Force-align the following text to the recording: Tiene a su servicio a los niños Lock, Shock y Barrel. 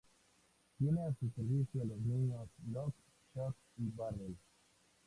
Tiene 0.79 1.05
a 1.05 1.13
su 1.13 1.29
servicio 1.29 1.83
a 1.83 1.85
los 1.85 1.99
niños 1.99 2.47
Lock, 2.73 2.95
Shock 3.35 3.55
y 3.77 3.91
Barrel. 3.91 4.35